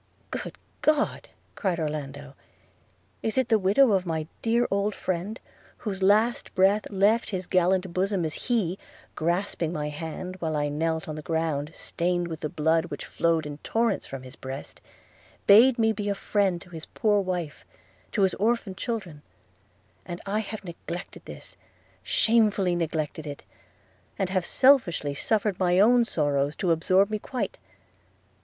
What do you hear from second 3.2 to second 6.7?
'it is the widow of my dear old friend, whose last